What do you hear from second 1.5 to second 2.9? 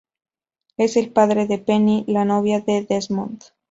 Penny, la novia de